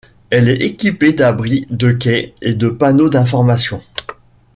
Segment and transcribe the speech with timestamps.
[0.31, 3.83] Elle est équipée d'abris de quai et de panneaux d'informations.